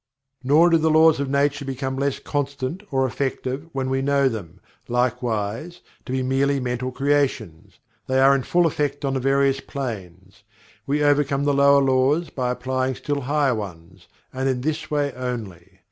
Nor 0.43 0.71
do 0.71 0.77
the 0.79 0.89
Laws 0.89 1.19
of 1.19 1.29
Nature 1.29 1.63
become 1.63 1.95
less 1.95 2.17
constant 2.17 2.81
or 2.89 3.05
effective, 3.05 3.69
when 3.71 3.87
we 3.87 4.01
know 4.01 4.27
them, 4.27 4.59
likewise, 4.87 5.81
to 6.07 6.11
be 6.11 6.23
merely 6.23 6.59
mental 6.59 6.91
creations. 6.91 7.77
They 8.07 8.19
are 8.19 8.33
in 8.33 8.41
full 8.41 8.65
effect 8.65 9.05
on 9.05 9.13
the 9.13 9.19
various 9.19 9.59
planes. 9.59 10.41
We 10.87 11.03
overcome 11.03 11.43
the 11.43 11.53
lower 11.53 11.83
laws, 11.83 12.31
by 12.31 12.49
applying 12.49 12.95
still 12.95 13.21
higher 13.21 13.53
ones 13.53 14.07
and 14.33 14.49
in 14.49 14.61
this 14.61 14.89
way 14.89 15.13
only. 15.13 15.77